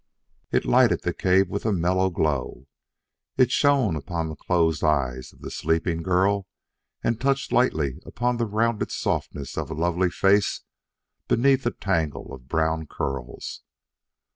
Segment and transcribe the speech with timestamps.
[0.51, 2.65] It lighted the cave with a mellow glow.
[3.37, 6.47] It shone upon the closed eyes of the sleeping girl,
[7.03, 10.61] and touched lightly upon the rounded softness of a lovely face
[11.27, 13.61] beneath a tangle of brown curls.